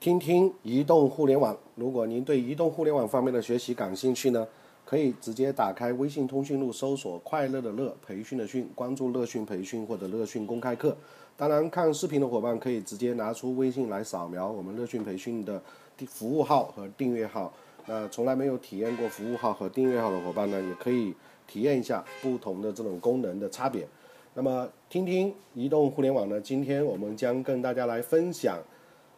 [0.00, 1.54] 听听移动互联网。
[1.74, 4.48] 如果您对移动互联网方面的学习感兴趣呢，
[4.82, 10.96] 可以直接打开微信通讯录，搜索“快乐的乐培训的训”，关注“乐讯培训”或者“乐讯公开课”。
[11.36, 15.60] 当然，看视频的伙伴可以直接拿出微信来扫描我们乐讯培训的
[16.06, 17.52] 服务号和订阅号。
[17.84, 21.14] 那从来没有体验过服务号和订阅号的伙伴呢，也可以
[21.46, 23.86] 体验一下不同的这种功能的差别。
[24.32, 26.40] 那么，听听移动互联网呢？
[26.40, 28.58] 今天我们将跟大家来分享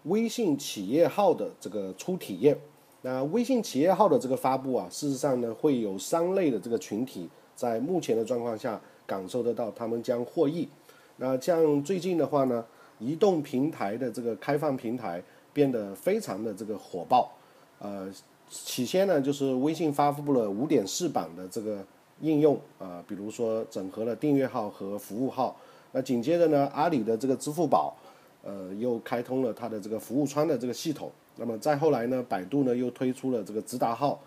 [0.05, 2.59] 微信企业号的这个初体验。
[3.03, 10.69] 那微信企业号的这个发布啊，事实上呢，会有三类的这个群体在目前的状况下感受得到，他们将获益。
[11.17, 12.65] 那像最近的话呢，
[12.99, 17.33] 移动平台的这个开放平台变得非常的这个火爆。
[17.79, 18.13] 呃，
[18.49, 21.85] 起先呢，就是微信发布了五点四版的这个。
[22.21, 25.57] 应用啊，比如说整合了订阅号和服务号，
[25.91, 27.97] 那紧接着呢，阿里的这个支付宝，
[28.43, 31.11] 呃，又开通了它的这个服务窗的这个系统。
[31.37, 34.21] 那么再后来呢，百度呢又推出了这个直达号，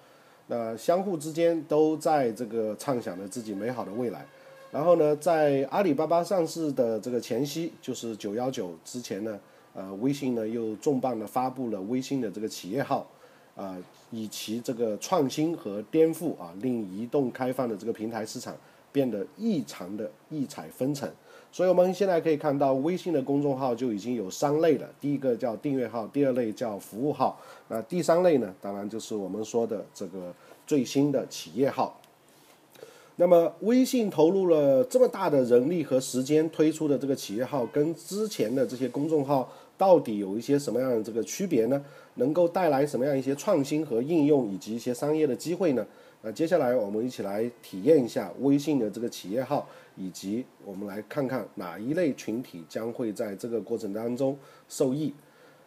[0.47, 4.25] 那相互之间都在这个畅想着自己美好的未来。
[4.71, 9.39] 然后呢，在阿里巴巴上市的这个前夕，就是九幺九之前呢，
[9.73, 13.07] 呃，微信呢又重磅的发布了微信的这个企业号。
[13.55, 13.77] 啊，
[14.11, 18.53] 以其这个创新和颠覆啊，令移动开放的这个平台市场
[18.91, 21.09] 变得异常的异彩纷呈。
[21.55, 24.85] 所以我们现在可以看到，微信的公众号就已经有三类了。
[24.99, 27.39] 第一个叫订阅号，第二类叫服务号，
[27.69, 30.33] 那第三类呢，当然就是我们说的这个
[30.67, 31.97] 最新的企业号。
[33.15, 41.81] 那么，微信投入了这么大的人力和时间推出的这个企业号，跟之前的这些公众号到底有一些什么样的这个区别呢？
[42.15, 45.87] 能够带来什么样一些创新和应用，以及一些商业的机会呢？
[46.27, 54.35] 那接下来我们一起来体验一下微信的这个企业号，以及我们来看看哪一类群体将会在这个过程当中
[54.67, 55.13] 受益。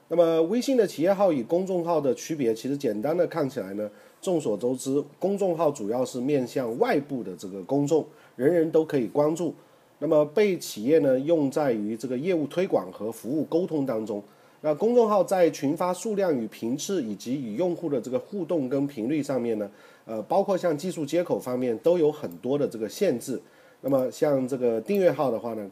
[0.09, 3.89] 那么，微信的企业号与公众号的区别，其实简单的看起来呢？
[4.21, 8.05] 众所周知，公众号主要是面向外部的这个公众，
[8.35, 9.55] 人人都可以关注。
[10.01, 14.21] 那么被企业呢用在于这个业务推广和服务沟通当中。
[14.61, 19.71] 那公众号在群发数量与频次，以及与用户的这个互动跟频率上面呢，
[20.05, 23.41] 呃，包括像技术接口方面都有很多的这个限制。
[23.81, 25.71] 那么像这个订阅号的话呢，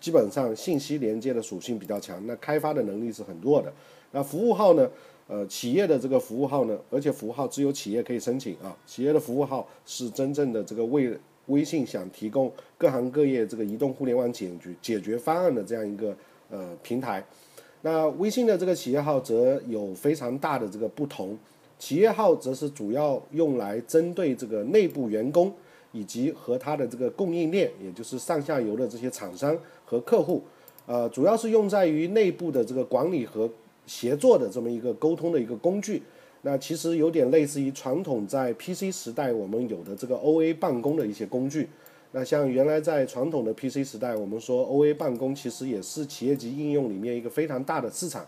[0.00, 3.72] 基本上信息连接的属性比较强，那开发的能力是很弱的。
[4.12, 4.88] 那服务号呢？
[5.30, 8.74] 呃，企业的这个服务号呢，而且服务号只有企业可以申请啊。
[8.86, 11.14] 企业的服务号是真正的这个为
[11.48, 16.16] 微信想提供各行各业这个移动互联网解决解决方案的这样一个
[16.48, 17.22] 呃平台。
[17.82, 21.36] 那微信的这个企业号则有非常大的这个不同，
[21.78, 25.52] 企业号则是主要用来针对这个内部员工
[25.92, 30.42] 以及和它的这个供应链，也就是上下游的这些厂商和客户，
[30.86, 33.48] 呃，主要是用在于内部的这个管理和。
[33.88, 36.02] 协作的这么一个沟通的一个工具，
[36.42, 41.66] 那其实有点类似于传统在 PC 时代我们有的这个 OA 办公的一些工具。
[42.18, 48.26] 那像原来在传统的 PC 时代，我们说 OA 办公其实也是企业级应用里面一个非常大的市场。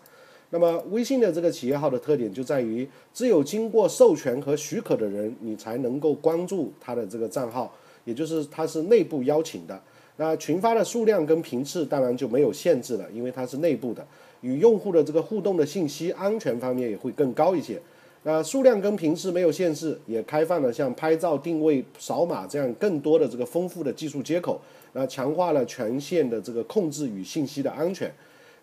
[0.50, 7.74] 那么微信的这个企业号的特点就在于，只有经过授权和许可的人，你才能够关注他的这个账号，
[8.04, 9.82] 也就是它是内部邀请的。
[10.18, 14.06] 那群发的数量跟频次当然就没有限制了，因为它是内部的。
[14.42, 17.82] 与用户的这个互动的信息安全方面也会更高一些。
[18.22, 24.60] 那数量跟频次没有限制，也开放了像拍照、定位、扫码这样更多的这个丰富的技术接口。
[24.92, 28.12] 那强化了权限的这个控制与信息的安全。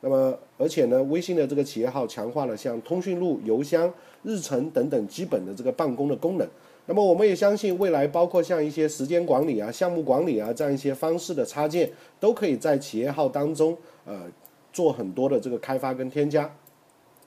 [0.01, 3.91] 那么，而且呢，微信的这个企业号强化了像通讯录、邮箱、
[4.23, 6.47] 日程等等基本的这个办公的功能。
[6.85, 11.89] 那么，我们也相信未来包括像一些时间管理啊、项目管理啊这样一些方式的插件，
[12.19, 13.75] 都可以在企业号当中
[14.05, 14.21] 呃。
[14.73, 16.47] 做很多的这个开发跟添加，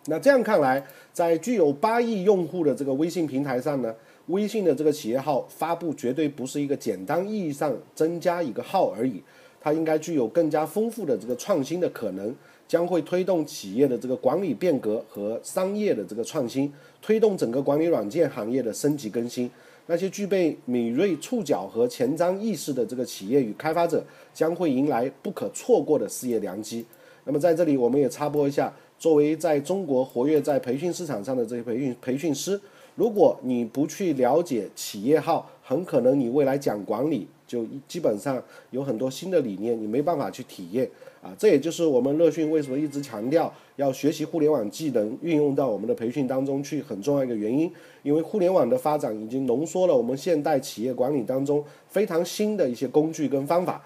[0.07, 3.95] 那这样看来，在具有八亿用户的这个微信平台上呢，
[4.29, 9.23] 微信的这个企业号发布绝对不是一个简单意义上增加一个号而已，
[9.61, 12.35] 它应该具有更加丰富的这个创新的可能，
[12.67, 16.73] 将会推动企业的这个管理变革和商业的这个创新，
[17.03, 19.51] 推动整个管理软件行业的升级更新。
[19.87, 24.03] 那些具备敏锐触角和前瞻意识的这个企业与开发者，
[24.33, 26.87] 将会迎来不可错过的事业良机。
[27.25, 32.61] 那么在这里，我们也插播一下，作为在中国活跃在培训市场上的这些培训培训师，
[32.97, 38.41] 如果你不去了解企业号，很可能你未来讲管理就基本上
[38.73, 40.87] 有很多新的理念，你没办法去体验
[41.23, 41.35] 啊。
[41.39, 47.73] 这也就是我们乐讯为什么一直强调要学习互联网技能，运用到我们的培训当中去很重要一个原因。
[48.03, 53.83] 因为互联网的发展已经浓缩了我们现代企业管理当中非常新的一些工具跟方法。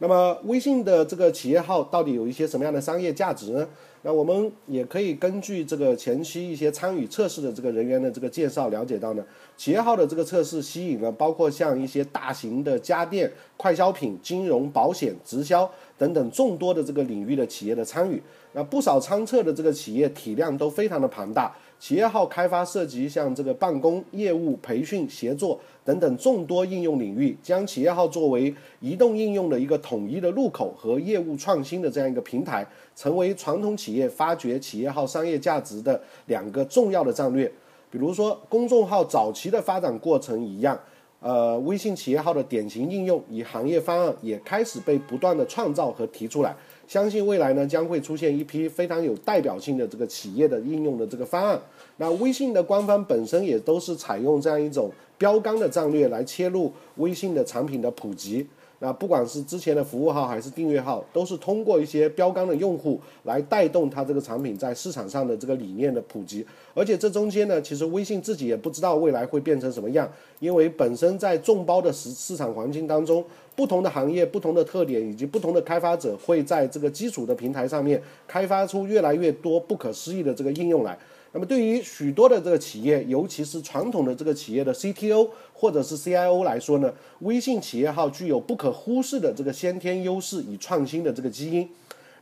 [0.00, 3.66] 那么微信的这个企业号到底有一些什么样的商业价值呢？
[4.08, 9.22] 那我们也可以根据这个前期一些参与测试的这个人员的这个介绍了解到呢，
[9.54, 18.22] 企业号的这个测试吸引了包括像一些大型的家电、快消品、金融、保险、直销等等众多的这个领域的企业的参与。
[18.54, 21.54] 那不少参测的这个企业体量都非常的庞大。
[21.80, 32.66] 企业号开发涉及像这个办公、业务、培训、协作等等众多应用领域，将企业号作为移动应用的一个统一的入口和业务创新的这样一个平台，
[32.96, 37.50] 成为传统企业发掘企业号商业价值的两个重要的战略。
[37.90, 40.78] 比如说，公众号早期的发展过程一样，
[41.20, 46.54] 呃，微信企业号的典型应用与行业方案也开始被不断的创造和提出来。
[46.88, 51.60] 相信未来呢，将会出现一批非常有代表性的这个企业的应用的这个方案。
[51.98, 58.46] 那微信的官方本身也都是采用这样一种标杆的战略来切入微信的产品的普及。
[58.80, 66.46] 那不管是之前的服务号还是订阅号，都是通过一些标杆的用户来带动它这个产品在市场上的这个理念的普及。
[66.74, 70.08] 而且这中间呢，其实微信自己也不知道未来会变成什么样，
[70.38, 73.24] 因为本身在众包的市市场环境当中，
[73.56, 80.96] 不同的行业、不同的特点以及不同的开发者会在这个基础的平台上面开发出越来越多不可思议的这个应用来。
[81.32, 91.68] 那么对于许多的这个企业，尤其是传统的这个企业的 CTO 或者是 CIO 来说呢，微信企业号具有不可忽视的这个先天优势与创新的这个基因。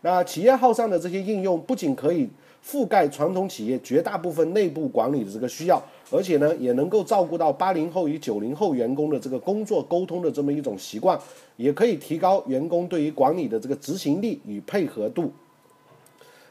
[0.02, 2.28] 那企业号上的这些应用不仅可以
[2.64, 5.80] 覆盖传统企业绝大部分内部管理的这个需要，
[6.10, 11.18] 而且呢，也能够照顾到八零后与九零后员工的这个工作沟通的这么一种习惯，
[11.56, 15.30] 也可以提高员工对于管理的这个执行力与配合度。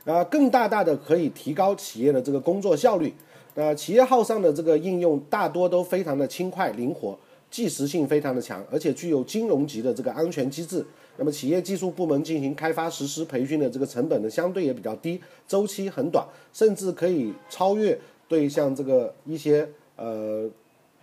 [0.06, 3.14] 啊，更大大的可以提高企业的这个工作效率。
[3.56, 7.18] 呃，企业号上的这个应用大多都非常的轻快灵活，
[7.50, 10.86] 即时性非常的强，而且具有金融级的这个安全机制。
[11.18, 16.24] 那么企业技术部门进行开发实施培训的这个成本呢，相对也比较低，周期很短，
[16.54, 17.98] 甚至可以超越
[18.28, 20.48] 对像这个一些呃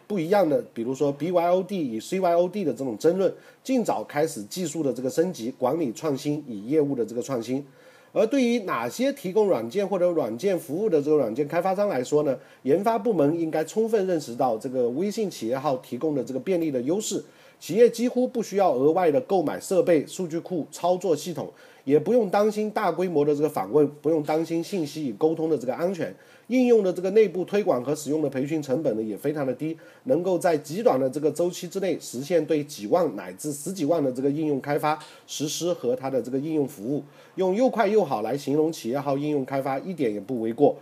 [0.06, 3.32] 不一样的，比如说 BYOD 与 CYOD 的这种争论，
[3.64, 7.66] 尽早开始技术的这个升级、管理创新与业务的这个创新。
[8.12, 12.38] 而对于哪些提供软件或者软件服务的这个软件开发商来说呢？
[12.62, 17.25] 研发部门应该充分认识到这个微信企业号提供的这个便利的优势。
[17.59, 21.49] 企业几乎不需要额外的购买设备、数据库、操作系统，
[21.85, 26.14] 也不用担心大规模的这个访问，不用担心信息与沟通的这个安全。
[26.48, 37.02] 应用的这个内部推广和使用的培训成本呢也非常的低，能够在极短的这个周期之内实现对几万乃至十几万的这个应用开发实施和它的这个应用服务，
[37.36, 40.76] 用又快又好来形容企业号应用开发一点也不为过。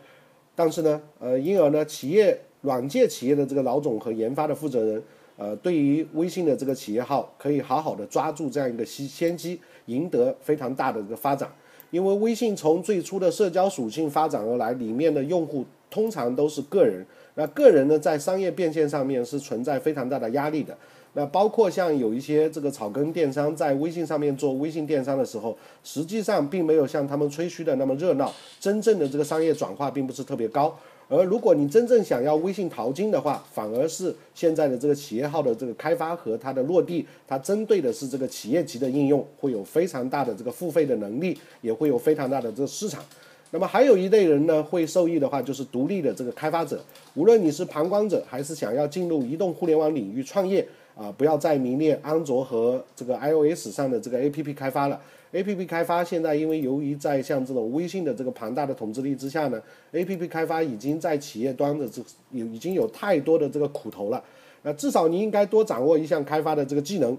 [0.56, 5.02] 但是呢，呃，因而呢，企业软件企业的这个老总和研发的负责人，
[5.36, 11.50] 呃，对于微信的这个企业号可以好好的抓住这样一个先先机，赢得非常大的这个发展。
[11.90, 17.04] 因为微信从最初的社交属性发展而来，里面的用户通常都是个人。
[17.34, 20.76] 那个人呢，在商业变现上面是存在非常大的压力的。
[21.14, 30.76] 那包括像有一些这个草根电商在微信上面做微信电商的时候，实际上并没有像他们吹嘘的那么热闹，真正的这个商业转化并不是特别高。
[31.10, 43.04] 而如果你真正想要微信淘金的话，反而是现在的这个企业号的这个开发和它的落地，它针对的是这个企业级的应用，会有非常大的这个付费的能力，也会有非常大的这个市场。
[43.50, 46.80] 那么还有一类人呢，会受益的话，就是独立的这个开发者，
[47.14, 50.64] 无论你是旁观者，还是想要进入移动互联网领域创业
[50.94, 55.00] 啊，不要再迷恋安卓和这个 iOS 上的这个 APP 开发了。
[55.32, 64.22] A P P 开发现在因为由于在像这种微信的这个庞大的统治力之下呢，A P P 开发已经在企业端的这有已经有太多的这个苦头了。
[64.62, 67.16] 那至少你应该多掌握一项开发的这个技能，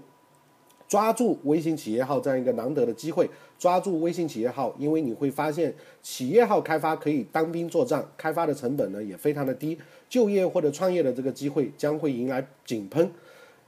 [0.86, 3.28] 抓住微信企业号这样一个难得的机会，
[3.58, 9.78] 抓住微信企业号，因为你会发现企业号开发可以当兵作战，开发的成本呢也非常的低，
[10.10, 13.10] 就业或者创业的这个机会将会迎来井喷。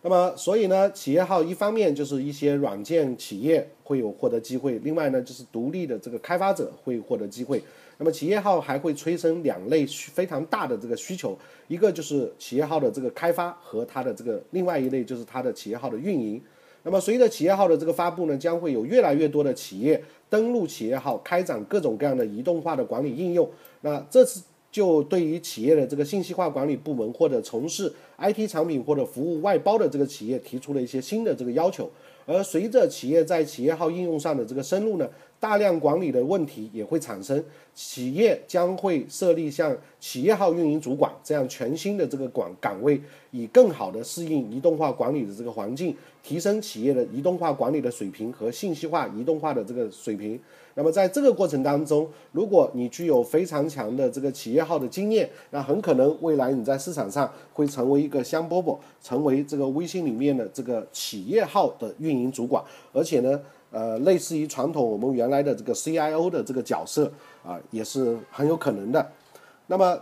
[0.06, 7.62] 那么，所以呢，企业号一方面就是一些软件企业会有获得机会，另外呢，就是独立的这个开发者会获得机会。
[7.96, 11.34] 那么，企业号还会催生两类非常大的这个需求，
[11.68, 16.38] 一个就是企业号的这个开发和它的这个另外一类就是它的企业号的运营。
[16.82, 23.48] 那么，随着企业号的这个发布呢，将会有越来越多的企业登录企业号，开展各种各样的移动化的管理应用。
[23.80, 24.42] 那这次。
[24.74, 31.88] 就对于企业的这个信息化管理部门或者从事 IT 产品或者服务外包的这个企业提出了一些新的这个要求，
[32.26, 35.08] 而随着企业在企业号应用上的这个深入呢，
[35.44, 42.98] 大量管理的问题也会产生，企业将会设立像企业号运营主管这样全新的这个管岗位，
[43.30, 50.40] 以更好的适应移动化管理的这个环境，提升企业的移动化管理的水平和信息化移动化的这个水平。
[50.76, 63.40] 那么在这个过程当中，如果你具有非常强的这个企业号的经验，那很可能未来你在市场上会成为一个香饽饽，成为这个微信里面的这个企业号的运营主管，而且呢，
[63.74, 67.10] 呃，类似于传统我们原来的这个 CIO 的这个角色
[67.44, 69.04] 啊，也是很有可能的。
[69.66, 70.00] 那么，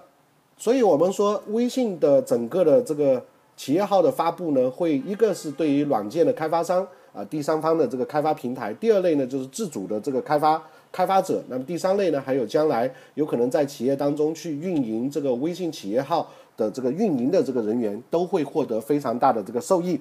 [0.59, 3.25] 所以我们说微信的整个的这个
[3.57, 6.87] 企业号的发布呢，会一个是对于软件的开发商。
[7.15, 16.27] 啊，第三方的这个开发平台，第二类呢就是自主的这个开发开发者，那么第三类呢还有将来有可能在企业当中去运营这个微信企业号
[16.57, 20.01] 的这个运营的这个人员，都会获得非常大的这个受益。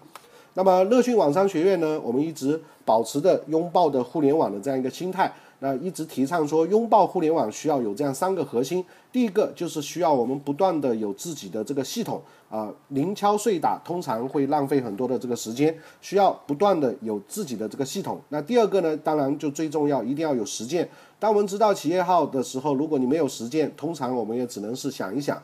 [0.54, 5.32] 那么乐讯网商学院呢，我们一直保持着拥抱的互联网的这样一个心态。
[5.64, 8.84] 那一直提倡说，拥抱互联网需要有这样三个核心。
[9.12, 18.20] 第一个就是需要我们不断的有自己的这个系统啊，零敲碎打通常会浪费很多的这个时间，需要不断的有自己的这个系统。
[18.30, 20.90] 那第二个呢，当然就最重要，一定要有实践。
[21.20, 25.40] 当我们知道企业号的时候，如果你没有实践，通常我们也只能是想一想。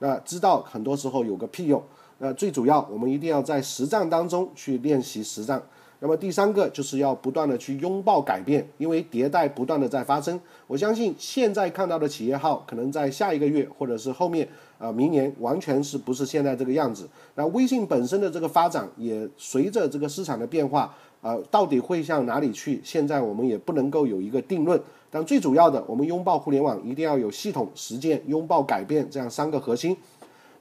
[0.00, 1.82] 那知道很多时候有个屁用。
[2.24, 5.60] 那最主要，我们一定要在实战当中去练习实战。
[5.98, 10.38] 那么第三个就是要不断的去拥抱改变，因为迭代不断的在发生。
[10.68, 14.48] 我相信现在看到的企业号，可能在下一个月或者是后面
[14.78, 17.08] 啊，明年完全是不是现在这个样子。
[17.34, 22.80] 那微信本身的这个发展也随着这个市场的变化啊，到底会向哪里去？
[22.84, 24.80] 现在我们也不能够有一个定论。
[25.10, 29.96] 但最主要的，我们拥抱互联网一定要有系统实践，拥抱改变这样三个核心。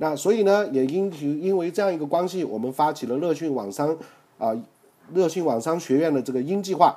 [0.02, 3.96] 那所以呢，也因因为这样一个关系，我们发起了乐讯网商
[4.40, 4.52] 啊。
[5.14, 6.96] 乐讯网商学院的这个鹰计划，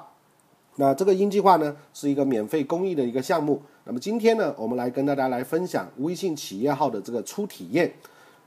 [0.76, 3.60] 那这个鹰计划呢是一个免费公益的一个项目。
[3.84, 7.92] 那么今天呢，我们来跟大家来分享微信企业号的这个初体验。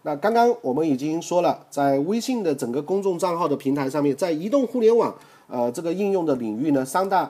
[0.04, 5.14] 那刚刚我们已经说了，在微信的整个公众账号的平台上面，在移动互联网
[5.50, 7.30] 呃这个应用的领域呢，三大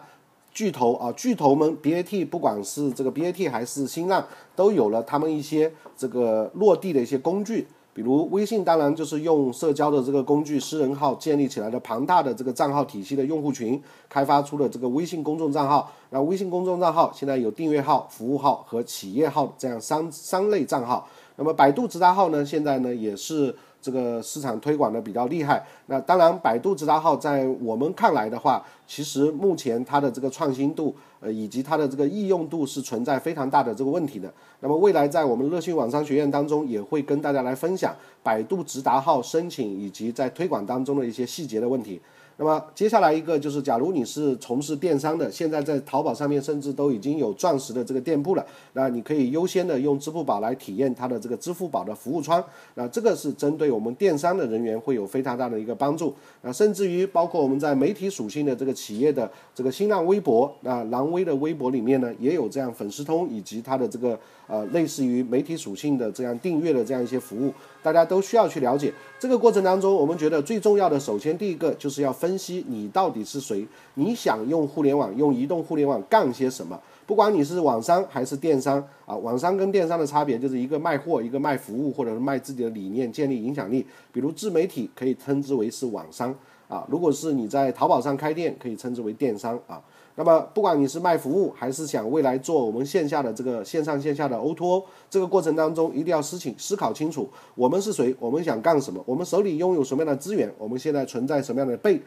[0.58, 7.68] 巨头啊巨头们 BAT，不管是这个 BAT 还是新浪，都有了他们一些这个落地的一些工具。
[7.94, 15.92] 比如微信，当然就是用社交的这个工具，私人号建立起来的庞大的这个账号体系的用户群，开发出了这个微信公众账号。
[16.10, 21.08] 那微信公众账号现在有订阅号、服务号和企业号这样三三类账号。
[21.36, 23.56] 那么百度直达号呢，现在呢也是。
[23.88, 34.30] 这个市场推广的比较厉害，那当然，百度直达号在我们看来的话，其实目前它的这个创新度，呃，以及它的这个易用度是存在非常大的这个问题的。
[34.60, 42.02] 那么未来在我们乐讯网商学院当中，也会跟大家来分享百度直达号申请以及在推广当中的一些细节的问题。
[42.40, 52.44] 那么接下来一个就是，假如你是从事电商的，现在在淘宝上面甚至都已经有钻石的这个店铺了，那你可以优先的用支付宝来体验它的这个支付宝的服务窗。
[52.76, 56.14] 那这个是针对我们电商的人员会有非常大的一个帮助。
[56.44, 67.52] 那甚至于包括我们在媒体属性的这个企业的这个新浪微博，那狼微的微博里面呢，也有这样粉丝通以及它的这个呃类似于媒体属性的这样订阅的这样一些服务，
[67.88, 68.94] 大家都需要去了解。
[69.18, 72.38] 这个过程当中，我们觉得最重要的，首先第一个就是要分。
[72.38, 73.66] 析你到底是谁？
[73.96, 76.80] 你想用互联网、用移动互联网干些什么？
[77.06, 83.86] 不管你是网商还是电商啊，网商跟电商的差别就是一个卖货，一个卖服务，或者是卖自己的理念，建立影响力。
[84.12, 86.36] 比如自媒体可以称之为是网商
[86.68, 89.82] 啊，如果是你在淘宝上开店，可以称之为电商啊。
[90.20, 98.16] 那么不管你是卖服务，还是想未来做我们线下的这个线上线下的 O2O，这个过程当中一定要思清思考清楚，我们是谁？
[98.20, 99.00] 我们想干什么？
[99.06, 100.52] 我们手里拥有什么样的资源？
[100.58, 102.02] 我们现在存在什么样的背？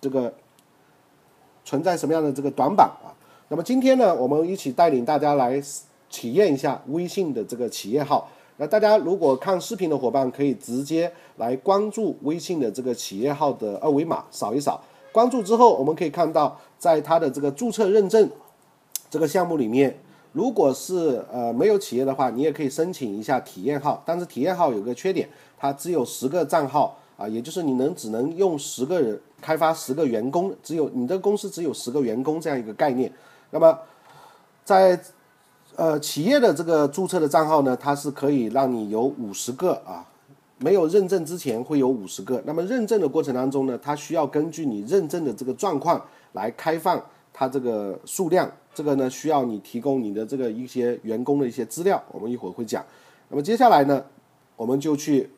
[0.00, 0.32] 这个
[1.62, 3.12] 存在什么样的这个短板啊？
[3.48, 5.62] 那么今天呢，我们一起带领大家来
[6.08, 8.26] 体验一下微信的这个企业号。
[8.56, 14.82] 那大家如果看视频的伙伴，可以直接来关注微信的这个企业号的二维码，扫一扫。
[15.12, 18.28] 关注之后，我们可以看到，在它的这个注册认证
[19.10, 19.98] 这个项目里面，
[20.32, 24.02] 如果是呃没有企业的话，你也可以申请一下体验号。
[24.04, 25.28] 但是体验号有个缺点，
[25.58, 26.98] 它只有十个账号。
[27.18, 33.12] 啊，也就是你能只能用十个人开发十个员工，只有你的公司只有十个员工这样一个概念。
[33.50, 33.78] 那么，
[34.64, 34.98] 在
[35.76, 40.04] 呃企业的这个注册的账号呢，它是可以让你有五十个啊，
[40.62, 42.42] 没有认证之前会有五十个。
[42.46, 46.02] 那么认证的过程当中呢，它需要根据你认证的这个状况
[46.32, 48.50] 来开放它这个数量。
[48.74, 52.84] 这个呢需要你提供你的这个一些员工的一些资料，我们一会儿会讲。
[53.28, 54.04] 那么接下来呢，
[54.56, 55.30] 我们就去。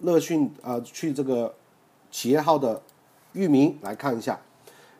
[0.00, 1.54] 乐讯啊，去这个
[2.10, 2.82] 企业号的
[3.32, 4.38] 域名来看一下。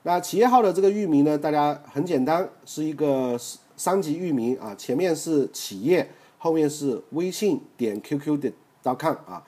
[0.05, 3.39] 那企业号的这个域名呢，大家很简单，是一个
[3.77, 8.51] 三级域名啊，前面是企业，后面是微信点 QQ 的
[8.83, 9.45] .com 啊，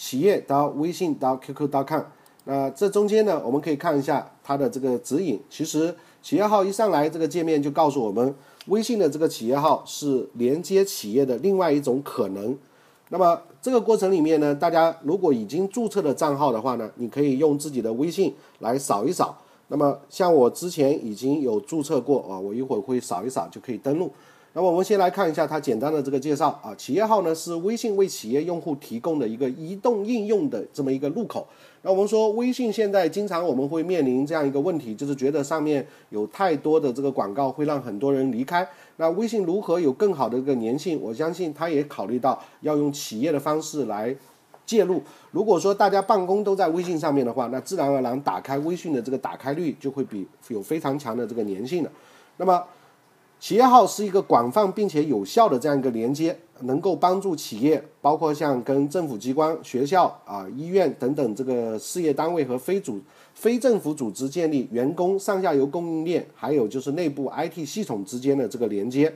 [0.00, 2.00] 企业到微信到 QQ .com。
[2.44, 5.38] 那这中间呢，我们可以看一下它的这个指引。
[5.50, 8.34] 其实企业号一上来，这个界面就告诉我们，
[8.68, 12.56] 微信的这个企业号是连接企业的另外一种可能。
[13.10, 19.36] 那么这个过程里面呢，大家如果已经注册了账号的话呢，你可以用自己的微信来扫一扫。
[19.68, 24.10] 那么像我之前已经有注册过啊，我一会儿会扫一扫就可以登录。
[24.52, 31.46] 那么我们先来看一下它简单的这个介绍啊，企业号呢是微信为企业用户提供的一个移动应用的这么一个入口。
[31.82, 38.68] 那我们说微信现在经常我们会面临这样一个问题，就是觉得上面有太多的这个广告会让很多人离开。
[38.96, 41.00] 那微信如何有更好的一个粘性？
[41.00, 44.14] 我相信它也考虑到要用企业的方式来
[44.66, 45.00] 介入。
[45.30, 51.90] 如果说大家办公都在微信上面的话，那自然而然打开微信的这个打开率就会比有非常强的这个粘性的。
[52.36, 52.62] 那么
[53.40, 63.00] 企业号是一个广泛并且有效的这样一个连接，能够帮助企业，包括像跟政府机关、学校啊、医院等等这个事业单位和非主
[63.32, 69.10] 非政府组织建立员工上下游供应链，还有就是内部 IT 系统之间的这个连接。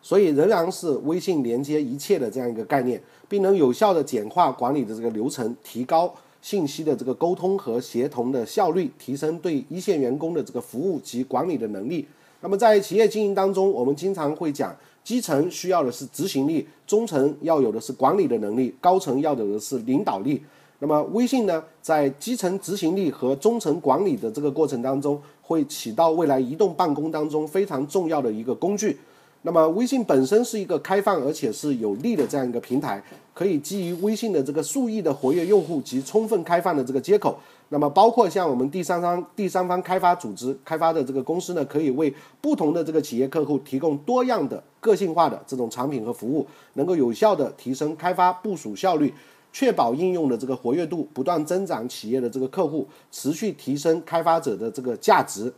[0.00, 12.06] 所以仍然是微信连接一切的这样一个概念，并能有效的简化管理的这个流程，提高信息的这个沟通和协同的效率，提升对一线员工的这个服务及管理的能力。
[12.40, 20.42] 那么在企业经营当中，我们经常会讲，基层需要的是执行力，中层要有的是管理的能力，高层要有的是领导力。
[20.78, 28.96] 那么微信呢，在基层执行力和中层管理的这个过程当中，会起到未来移动办公当中非常重要的一个工具。
[29.42, 33.02] 那么微信本身是一个开放而且是有利的这样一个平台，
[33.34, 37.36] 可以基于微信的这个数亿的活跃用户及充分开放的这个接口。
[37.70, 42.10] 那么，包括像我们第三方、第三方开发组织开发的这个公司呢，可以为
[42.40, 49.12] 不同的这个企业客户提供多样的、个性化的这种产品和服务，能够有效的提升开发部署效率，
[49.52, 55.52] 确保应用的这个活跃度不断增长，企业的这个客户持续提升开发者的这个价值。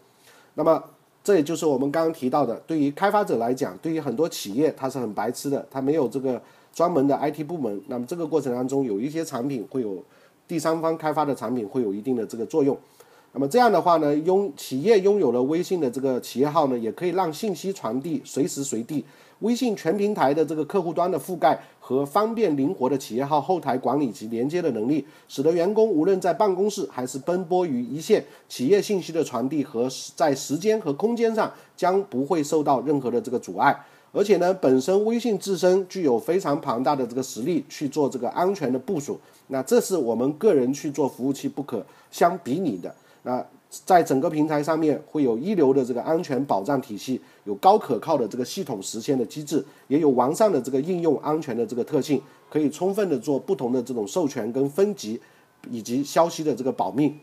[0.54, 0.82] 那么，
[1.22, 6.42] 这也就是我们刚刚提到的，对于开发者来讲，对于很多企业他是很白痴的，他没有这个
[6.74, 7.80] 专门的 IT 部门。
[7.86, 10.02] 那么这个过程当中，有一些产品会有。
[10.50, 12.76] 第三方开发的产品会有一定的这个作用，
[13.32, 19.04] 那么这样的话呢，拥企业拥有了微信的这个企业号呢，也可以让信息传递随时随地。
[19.38, 33.78] 微信全平台的这个客户端的覆盖和方便灵活的企业号后台管理及连接的能力，使得员工无论在办公室还是奔波于一线，企业信息的传递和在时间和空间上将不会受到任何的这个阻碍。
[34.12, 39.18] 而且呢，本身微信自身具有非常庞大的这个实力去做这个安全的部署，
[39.48, 42.92] 那这是我们个人去做服务器不可相比拟的。
[43.22, 55.20] 那在整个平台上面会有一流的这个安全保障体系，有高可靠的这个系统实现的机制，也有完善的这个应用安全的这个特性，可以充分的做不同的这种授权跟分级，
[55.70, 57.14] 以及消息的这个保密。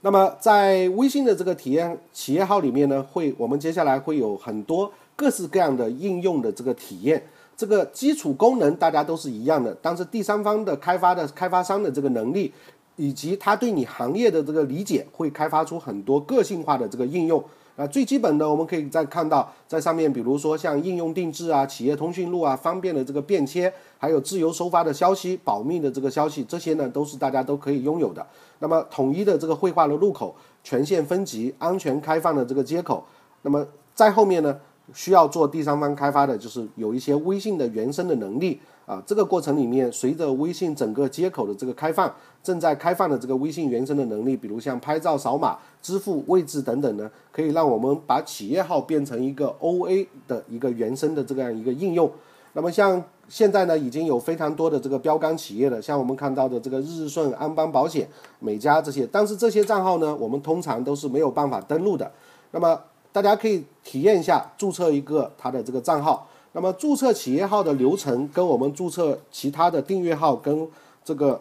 [0.00, 4.90] 那么在微信的这个体验企业号里面呢，会我们接下来会有很多。
[5.18, 7.20] 各式各样的应用的这个体验，
[7.56, 12.52] 这个基础功能大家都是一样的，但是第三方的开发的开发商的这个能力，
[12.94, 17.44] 以及他对你行业的这个理解，会开发出很多个性化的这个应用。
[17.74, 28.24] 啊，最基本的我们可以再看到，在上面，比如说像应用定制啊、企业通讯录啊、方便的这个便签，还有自由收发的消息、保密的这个消息，这些呢都是大家都可以拥有的。
[28.60, 33.04] 那么统一的这个绘画的入口、权限分级、安全开放的这个接口，
[33.42, 34.56] 那么在后面呢？
[34.94, 39.02] 需要做第三方开发的，就是有一些微信的原生的能力啊。
[39.06, 52.10] 这个过程里面，随着微信整个接口的这个开放，正在开放的这个微信原生的能力，比如像拍照、扫码、支付位置等等呢，可以让我们把企业号变成一个 OA 的一个原生的这样一个应用。
[52.54, 58.08] 那么像现在呢，已经有非常多的这个标杆企业了，像我们看到的这个日顺、安邦保险、
[58.40, 62.10] 美家这些，但是这些账号呢，我们通常都是没有办法登录的。
[62.50, 62.80] 那么
[63.12, 66.28] 大家可以体验一下注册一个他的这个账号。
[66.52, 70.66] 那么注册企业号的流程跟我们注册其他的订阅号跟
[71.04, 71.40] 这个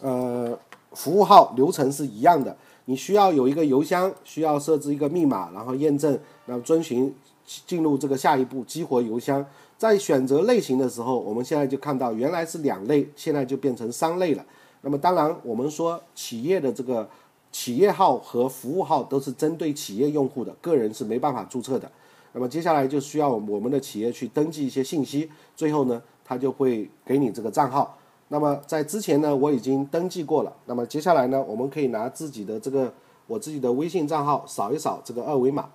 [0.00, 0.58] 呃
[0.92, 2.56] 服务号流程是一样的。
[2.86, 7.14] 你需要有一个邮箱，需要设置一个密码，然后验证，然后遵循
[7.44, 9.44] 进入这个下一步激活邮箱。
[9.76, 14.44] 在选择类型的时候，我们现在就看到原来是两类，现在就变成三类了。
[14.80, 17.08] 那么当然，我们说企业的这个。
[17.50, 21.90] 企业号和服务号都是针对企业用户的，个人是没办法注册的。
[22.32, 27.98] 那么接下来就需要我们的企业去登记一些信息，最后呢，他就会给你这个账号。
[28.28, 30.52] 那么在之前呢，我已经登记过了。
[30.66, 32.92] 那么接下来呢，我们可以拿自己的这个
[33.26, 35.70] 我自己的微信账号，扫一扫这个二维码。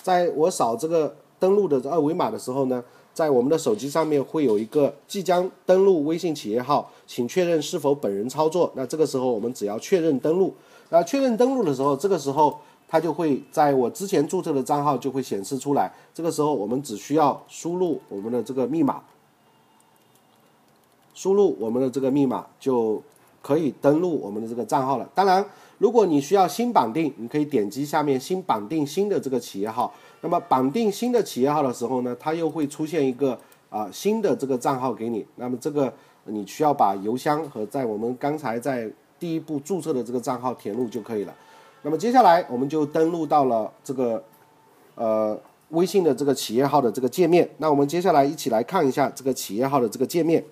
[0.00, 8.70] 在我扫这个登录的二维码的时候呢，在我们的手机上面会有一个即将登录微信企业号，请确认是否本人操作。
[8.76, 10.54] 那这个时候我们只要确认登录。
[10.90, 15.92] 那确认登录的时候，这个时候它就会在我之前注册的账号就会显示出来。
[16.14, 19.02] 这个时候我们只需要输入我们的这个密码，
[21.14, 23.02] 输入我们的这个密码就
[23.42, 25.08] 可以登录我们的这个账号了。
[25.14, 25.44] 当然，
[25.78, 29.92] 如果你需要新绑定，你可以点击下面新绑定新的这个企业号。
[30.20, 33.38] 那么绑定新的企业号的时候呢，它又会出现一个
[33.70, 35.24] 啊新的这个账号给你。
[35.36, 35.92] 那么这个
[36.24, 41.34] 你需要把邮箱和在我们刚才在第一步注册的这个账号填入就可以了。
[41.82, 44.22] 那么接下来我们就登录到了这个
[44.94, 45.38] 呃
[45.70, 47.48] 微信的这个企业号的这个界面。
[47.58, 50.44] 那我们接下来一起来看一下这个企业号的这个界面。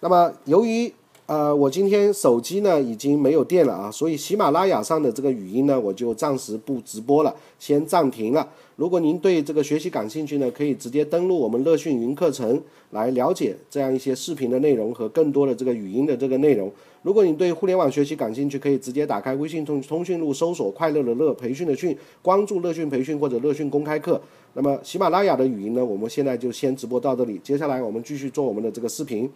[0.00, 0.92] 那么由于
[1.26, 8.46] 呃我今天手机呢已经没有电了啊，所以喜马拉雅上的这个语音呢我就暂时不直播了，先暂停了。
[8.76, 16.70] 如果您对这个学习感兴趣呢，可以直接登录我们乐讯云课程来了解这样一些视频的内容和更多的这个语音的这个内容。
[17.02, 24.20] 如果你对互联网学习感兴趣，可以直接打开微信通通讯录，搜索“快乐的乐培训的训”，关注乐讯培训或者乐讯公开课。
[24.54, 29.30] 那么喜马拉雅的语音呢，我们现在就先直播到这里，接下来我们继续做我们的这个视频。